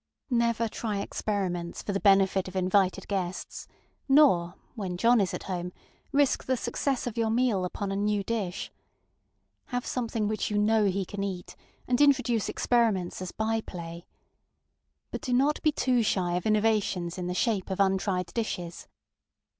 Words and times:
Never 0.31 0.67
try 0.67 0.97
experiments 0.97 1.83
for 1.83 1.91
the 1.93 1.99
benefit 1.99 2.47
of 2.47 2.55
invited 2.55 3.07
guests 3.07 3.67
nor, 4.09 4.55
when 4.73 4.97
John 4.97 5.21
is 5.21 5.31
at 5.31 5.43
home, 5.43 5.71
risk 6.11 6.45
the 6.45 6.57
success 6.57 7.05
of 7.05 7.17
your 7.17 7.29
meal 7.29 7.63
upon 7.65 7.91
a 7.91 7.95
new 7.95 8.23
dish. 8.23 8.71
Have 9.65 9.85
something 9.85 10.27
which 10.27 10.49
you 10.49 10.57
know 10.57 10.85
he 10.85 11.05
can 11.05 11.23
eat, 11.23 11.55
and 11.87 12.01
introduce 12.01 12.49
experiments 12.49 13.21
as 13.21 13.31
by 13.31 13.61
play. 13.61 14.07
But 15.11 15.21
do 15.21 15.33
not 15.33 15.61
be 15.61 15.71
too 15.71 16.01
shy 16.01 16.33
of 16.33 16.47
innovations 16.47 17.19
in 17.19 17.27
the 17.27 17.35
shape 17.35 17.69
of 17.69 17.79
untried 17.79 18.33
dishes. 18.33 18.87